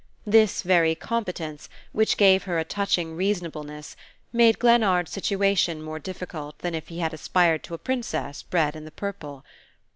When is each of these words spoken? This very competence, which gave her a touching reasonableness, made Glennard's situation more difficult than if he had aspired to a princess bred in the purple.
This 0.25 0.63
very 0.63 0.95
competence, 0.95 1.69
which 1.91 2.17
gave 2.17 2.45
her 2.45 2.57
a 2.57 2.63
touching 2.65 3.15
reasonableness, 3.15 3.95
made 4.33 4.57
Glennard's 4.57 5.11
situation 5.11 5.79
more 5.83 5.99
difficult 5.99 6.57
than 6.57 6.73
if 6.73 6.87
he 6.87 7.01
had 7.01 7.13
aspired 7.13 7.63
to 7.65 7.75
a 7.75 7.77
princess 7.77 8.41
bred 8.41 8.75
in 8.75 8.85
the 8.85 8.89
purple. 8.89 9.45